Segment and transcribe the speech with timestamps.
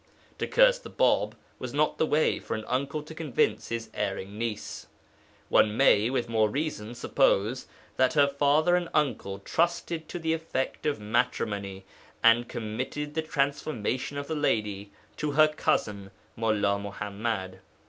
[0.39, 4.35] To curse the Bāb was not the way for an uncle to convince his erring
[4.35, 4.87] niece.
[5.47, 10.87] One may, with more reason, suppose that her father and uncle trusted to the effect
[10.87, 11.85] of matrimony,
[12.23, 17.59] and committed the transformation of the lady to her cousin Mullā Muḥammad.